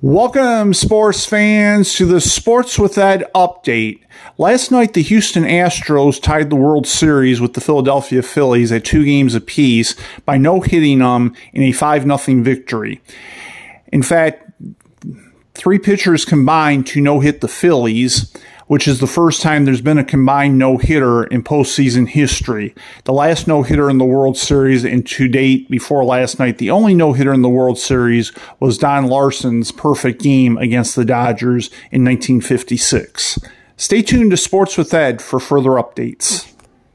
Welcome, 0.00 0.74
sports 0.74 1.24
fans, 1.24 1.94
to 1.94 2.04
the 2.04 2.20
Sports 2.20 2.78
with 2.78 2.98
Ed 2.98 3.24
update. 3.34 4.00
Last 4.36 4.70
night, 4.70 4.92
the 4.92 5.02
Houston 5.02 5.44
Astros 5.44 6.20
tied 6.20 6.50
the 6.50 6.56
World 6.56 6.86
Series 6.86 7.40
with 7.40 7.54
the 7.54 7.60
Philadelphia 7.60 8.22
Phillies 8.22 8.72
at 8.72 8.84
two 8.84 9.04
games 9.04 9.34
apiece 9.34 9.94
by 10.26 10.36
no 10.36 10.60
hitting 10.60 10.98
them 10.98 11.34
in 11.52 11.62
a 11.62 11.72
5 11.72 12.02
0 12.02 12.42
victory. 12.42 13.00
In 13.92 14.02
fact, 14.02 14.50
three 15.54 15.78
pitchers 15.78 16.24
combined 16.24 16.86
to 16.88 17.00
no 17.00 17.20
hit 17.20 17.40
the 17.40 17.48
Phillies 17.48 18.34
which 18.66 18.88
is 18.88 19.00
the 19.00 19.06
first 19.06 19.42
time 19.42 19.64
there's 19.64 19.80
been 19.80 19.98
a 19.98 20.04
combined 20.04 20.58
no 20.58 20.78
hitter 20.78 21.24
in 21.24 21.42
postseason 21.42 22.08
history. 22.08 22.74
The 23.04 23.12
last 23.12 23.46
no 23.46 23.62
hitter 23.62 23.90
in 23.90 23.98
the 23.98 24.04
World 24.04 24.36
Series, 24.36 24.84
and 24.84 25.06
to 25.08 25.28
date, 25.28 25.68
before 25.68 26.04
last 26.04 26.38
night, 26.38 26.58
the 26.58 26.70
only 26.70 26.94
no 26.94 27.12
hitter 27.12 27.32
in 27.32 27.42
the 27.42 27.48
World 27.48 27.78
Series 27.78 28.32
was 28.60 28.78
Don 28.78 29.06
Larsen's 29.06 29.72
perfect 29.72 30.22
game 30.22 30.56
against 30.58 30.96
the 30.96 31.04
Dodgers 31.04 31.68
in 31.90 32.04
1956. 32.04 33.38
Stay 33.76 34.02
tuned 34.02 34.30
to 34.30 34.36
Sports 34.36 34.78
with 34.78 34.94
Ed 34.94 35.20
for 35.20 35.40
further 35.40 35.70
updates. 35.70 36.53